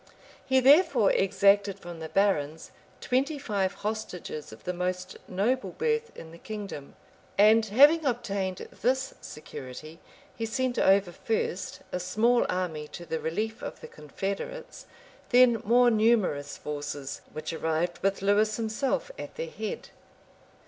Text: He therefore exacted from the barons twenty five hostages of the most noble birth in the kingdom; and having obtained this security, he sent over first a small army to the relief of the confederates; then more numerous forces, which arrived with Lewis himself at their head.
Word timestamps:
He 0.47 0.59
therefore 0.59 1.11
exacted 1.11 1.77
from 1.77 1.99
the 1.99 2.09
barons 2.09 2.71
twenty 3.01 3.37
five 3.37 3.75
hostages 3.85 4.51
of 4.51 4.63
the 4.63 4.73
most 4.73 5.15
noble 5.27 5.73
birth 5.73 6.11
in 6.17 6.31
the 6.31 6.39
kingdom; 6.39 6.95
and 7.37 7.63
having 7.67 8.03
obtained 8.03 8.67
this 8.81 9.13
security, 9.21 9.99
he 10.35 10.47
sent 10.47 10.79
over 10.79 11.11
first 11.11 11.81
a 11.91 11.99
small 11.99 12.47
army 12.49 12.87
to 12.87 13.05
the 13.05 13.19
relief 13.19 13.61
of 13.61 13.79
the 13.81 13.87
confederates; 13.87 14.87
then 15.29 15.61
more 15.63 15.91
numerous 15.91 16.57
forces, 16.57 17.21
which 17.31 17.53
arrived 17.53 17.99
with 18.01 18.23
Lewis 18.23 18.57
himself 18.57 19.11
at 19.19 19.35
their 19.35 19.51
head. 19.51 19.89